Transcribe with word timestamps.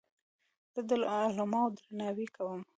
زه 0.73 0.81
د 0.89 0.91
علماوو 1.19 1.75
درناوی 1.77 2.27
کوم. 2.35 2.61